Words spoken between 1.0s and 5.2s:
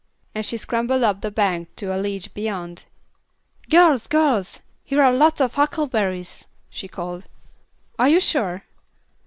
up the bank to a ledge beyond. "Girls! girls! here are